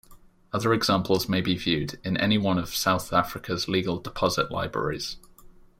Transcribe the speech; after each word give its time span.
Other 0.51 0.73
examples 0.73 1.29
may 1.29 1.41
be 1.41 1.55
viewed 1.55 1.99
in 2.03 2.17
any 2.17 2.39
one 2.39 2.57
of 2.57 2.73
South 2.73 3.13
Africa's 3.13 3.67
legal 3.67 3.99
deposit 3.99 4.49
libraries. 4.49 5.17